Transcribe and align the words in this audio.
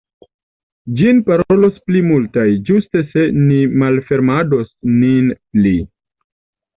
Ĝin 0.99 1.17
parolos 1.25 1.75
pli 1.89 1.99
multaj 2.11 2.45
ĝuste 2.69 3.03
se 3.11 3.25
ni 3.41 3.59
malfermados 3.83 4.73
nin 4.95 5.29
pli! 5.37 5.75